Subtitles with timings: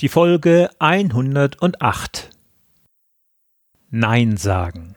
[0.00, 2.30] Die Folge 108
[3.90, 4.94] Nein sagen.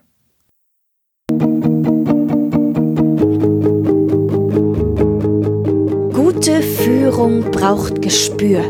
[6.14, 8.62] Gute Führung braucht Gespür.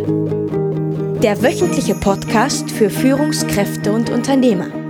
[1.21, 4.80] Der wöchentliche Podcast für Führungskräfte und Unternehmer.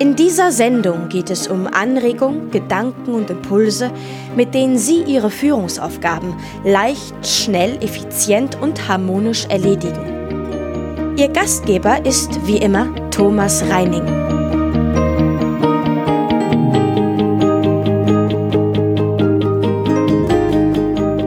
[0.00, 3.92] In dieser Sendung geht es um Anregungen, Gedanken und Impulse,
[4.34, 6.32] mit denen Sie Ihre Führungsaufgaben
[6.64, 11.18] leicht, schnell, effizient und harmonisch erledigen.
[11.18, 14.06] Ihr Gastgeber ist wie immer Thomas Reining.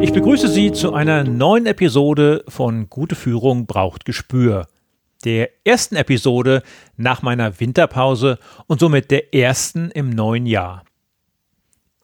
[0.02, 4.66] Ich begrüße Sie zu einer neuen Episode von Gute Führung braucht Gespür
[5.26, 6.64] der ersten Episode
[6.98, 10.84] nach meiner Winterpause und somit der ersten im neuen Jahr.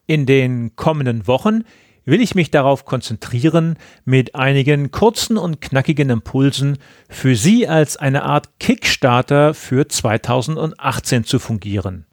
[0.06, 1.64] In den kommenden Wochen
[2.04, 8.24] will ich mich darauf konzentrieren, mit einigen kurzen und knackigen Impulsen für Sie als eine
[8.24, 12.06] Art Kickstarter für 2018 zu fungieren.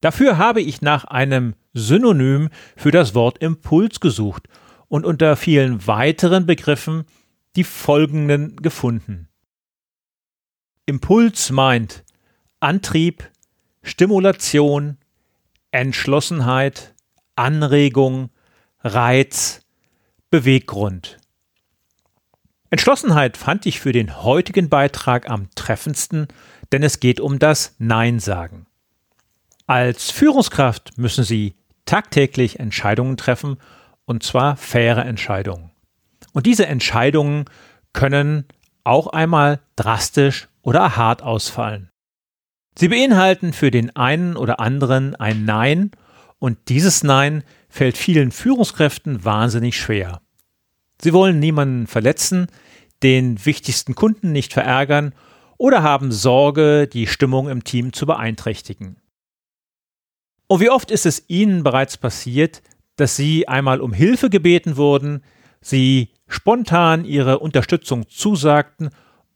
[0.00, 4.48] Dafür habe ich nach einem Synonym für das Wort Impuls gesucht
[4.88, 7.04] und unter vielen weiteren Begriffen
[7.56, 9.28] die folgenden gefunden.
[10.86, 12.04] Impuls meint
[12.60, 13.30] Antrieb,
[13.82, 14.98] Stimulation,
[15.70, 16.94] Entschlossenheit,
[17.36, 18.28] Anregung,
[18.82, 19.62] Reiz,
[20.30, 21.16] Beweggrund.
[22.68, 26.28] Entschlossenheit fand ich für den heutigen Beitrag am treffendsten,
[26.70, 28.66] denn es geht um das Nein sagen.
[29.66, 31.54] Als Führungskraft müssen Sie
[31.86, 33.56] tagtäglich Entscheidungen treffen,
[34.04, 35.70] und zwar faire Entscheidungen.
[36.34, 37.46] Und diese Entscheidungen
[37.94, 38.44] können
[38.84, 41.90] auch einmal drastisch oder hart ausfallen.
[42.76, 45.92] Sie beinhalten für den einen oder anderen ein Nein
[46.38, 50.20] und dieses Nein fällt vielen Führungskräften wahnsinnig schwer.
[51.00, 52.48] Sie wollen niemanden verletzen,
[53.02, 55.14] den wichtigsten Kunden nicht verärgern
[55.56, 58.96] oder haben Sorge, die Stimmung im Team zu beeinträchtigen.
[60.46, 62.62] Und wie oft ist es Ihnen bereits passiert,
[62.96, 65.22] dass Sie einmal um Hilfe gebeten wurden,
[65.60, 68.90] Sie spontan Ihre Unterstützung zusagten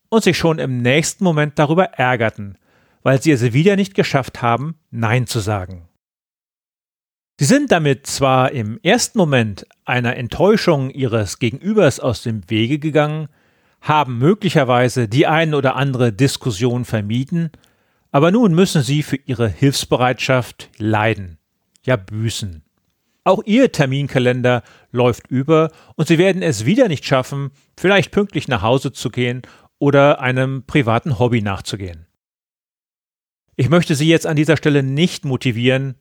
[0.09, 2.59] und sich schon im nächsten Moment darüber ärgerten,
[3.03, 5.89] weil sie es wieder nicht geschafft haben, Nein zu sagen.
[7.39, 13.29] Sie sind damit zwar im ersten Moment einer Enttäuschung ihres Gegenübers aus dem Wege gegangen,
[13.81, 17.51] haben möglicherweise die ein oder andere Diskussion vermieden,
[18.11, 21.39] aber nun müssen sie für ihre Hilfsbereitschaft leiden,
[21.85, 22.65] ja büßen.
[23.25, 28.63] Auch ihr Terminkalender läuft über und sie werden es wieder nicht schaffen, vielleicht pünktlich nach
[28.63, 29.43] Hause zu gehen
[29.79, 32.07] oder einem privaten Hobby nachzugehen.
[33.57, 35.97] Ich möchte Sie jetzt an dieser Stelle nicht motivieren,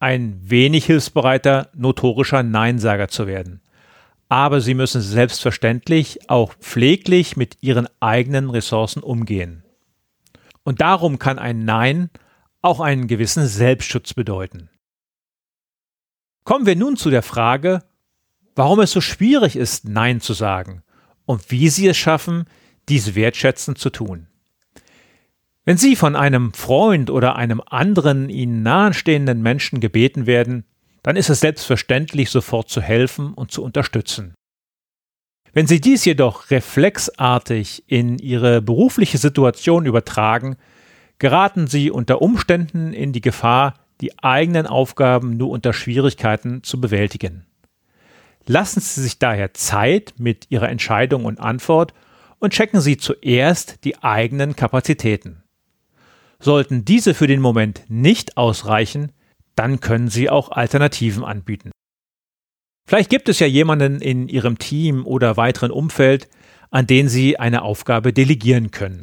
[0.00, 3.60] ein wenig hilfsbereiter, notorischer Neinsager zu werden.
[4.28, 9.62] Aber Sie müssen selbstverständlich auch pfleglich mit Ihren eigenen Ressourcen umgehen.
[10.64, 12.10] Und darum kann ein Nein
[12.62, 14.68] auch einen gewissen Selbstschutz bedeuten.
[16.48, 17.80] Kommen wir nun zu der Frage,
[18.54, 20.82] warum es so schwierig ist, Nein zu sagen
[21.26, 22.46] und wie Sie es schaffen,
[22.88, 24.28] dies wertschätzend zu tun.
[25.66, 30.64] Wenn Sie von einem Freund oder einem anderen Ihnen nahestehenden Menschen gebeten werden,
[31.02, 34.32] dann ist es selbstverständlich, sofort zu helfen und zu unterstützen.
[35.52, 40.56] Wenn Sie dies jedoch reflexartig in Ihre berufliche Situation übertragen,
[41.18, 47.46] geraten Sie unter Umständen in die Gefahr, die eigenen Aufgaben nur unter Schwierigkeiten zu bewältigen.
[48.46, 51.92] Lassen Sie sich daher Zeit mit Ihrer Entscheidung und Antwort
[52.38, 55.42] und checken Sie zuerst die eigenen Kapazitäten.
[56.40, 59.12] Sollten diese für den Moment nicht ausreichen,
[59.54, 61.72] dann können Sie auch Alternativen anbieten.
[62.86, 66.28] Vielleicht gibt es ja jemanden in Ihrem Team oder weiteren Umfeld,
[66.70, 69.02] an den Sie eine Aufgabe delegieren können.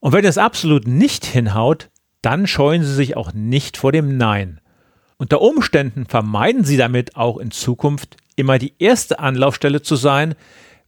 [0.00, 1.88] Und wenn es absolut nicht hinhaut,
[2.24, 4.60] dann scheuen Sie sich auch nicht vor dem Nein.
[5.16, 10.34] Unter Umständen vermeiden Sie damit auch in Zukunft immer die erste Anlaufstelle zu sein,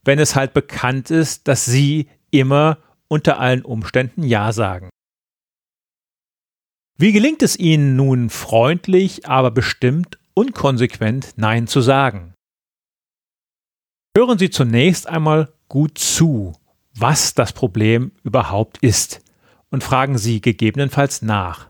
[0.03, 4.89] wenn es halt bekannt ist, dass sie immer unter allen Umständen Ja sagen.
[6.97, 12.33] Wie gelingt es Ihnen nun freundlich, aber bestimmt unkonsequent Nein zu sagen?
[14.15, 16.53] Hören Sie zunächst einmal gut zu,
[16.95, 19.21] was das Problem überhaupt ist,
[19.69, 21.67] und fragen Sie gegebenenfalls nach.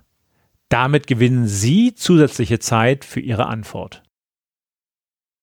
[0.70, 4.04] Damit gewinnen Sie zusätzliche Zeit für Ihre Antwort.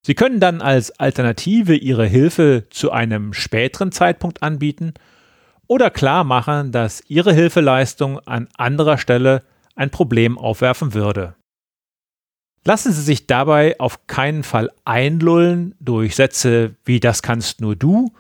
[0.07, 4.93] Sie können dann als Alternative Ihre Hilfe zu einem späteren Zeitpunkt anbieten
[5.67, 9.43] oder klar machen, dass Ihre Hilfeleistung an anderer Stelle
[9.75, 11.37] ein Problem aufwerfen würde.
[12.65, 18.13] Lassen Sie sich dabei auf keinen Fall einlullen durch Sätze wie das kannst nur du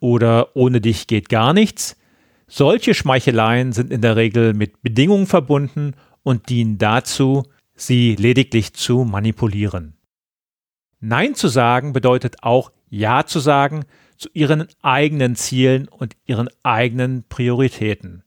[0.00, 1.96] oder ohne dich geht gar nichts.
[2.52, 5.94] Solche Schmeicheleien sind in der Regel mit Bedingungen verbunden
[6.24, 7.44] und dienen dazu,
[7.76, 9.94] sie lediglich zu manipulieren.
[10.98, 13.84] Nein zu sagen bedeutet auch Ja zu sagen
[14.16, 18.24] zu ihren eigenen Zielen und ihren eigenen Prioritäten.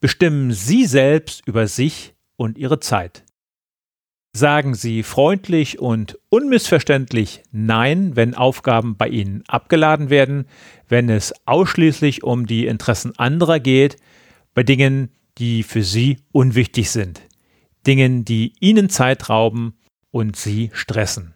[0.00, 3.23] Bestimmen Sie selbst über sich und Ihre Zeit.
[4.36, 10.48] Sagen Sie freundlich und unmissverständlich Nein, wenn Aufgaben bei Ihnen abgeladen werden,
[10.88, 13.96] wenn es ausschließlich um die Interessen anderer geht,
[14.52, 17.22] bei Dingen, die für Sie unwichtig sind,
[17.86, 19.78] Dingen, die Ihnen Zeit rauben
[20.10, 21.34] und Sie stressen.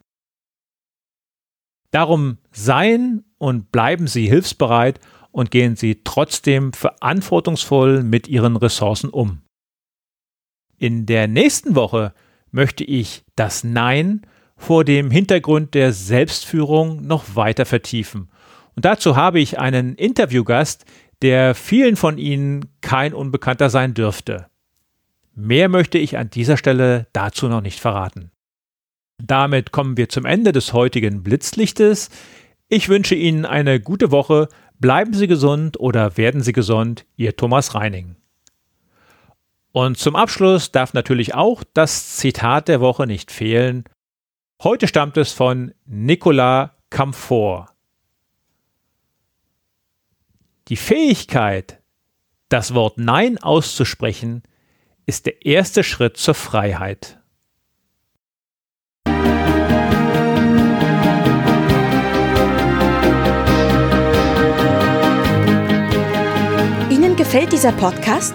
[1.93, 4.99] Darum seien und bleiben Sie hilfsbereit
[5.31, 9.43] und gehen Sie trotzdem verantwortungsvoll mit Ihren Ressourcen um.
[10.79, 12.13] In der nächsten Woche
[12.51, 14.23] möchte ich das Nein
[14.57, 18.29] vor dem Hintergrund der Selbstführung noch weiter vertiefen.
[18.75, 20.85] Und dazu habe ich einen Interviewgast,
[21.23, 24.47] der vielen von Ihnen kein Unbekannter sein dürfte.
[25.35, 28.31] Mehr möchte ich an dieser Stelle dazu noch nicht verraten.
[29.23, 32.11] Damit kommen wir zum Ende des heutigen Blitzlichtes.
[32.69, 34.49] Ich wünsche Ihnen eine gute Woche,
[34.79, 38.17] bleiben Sie gesund oder werden Sie gesund, Ihr Thomas Reining.
[39.73, 43.85] Und zum Abschluss darf natürlich auch das Zitat der Woche nicht fehlen.
[44.63, 47.67] Heute stammt es von Nicolas Camfort.
[50.69, 51.81] Die Fähigkeit,
[52.49, 54.43] das Wort Nein auszusprechen,
[55.07, 57.19] ist der erste Schritt zur Freiheit.
[67.29, 68.35] gefällt dieser Podcast?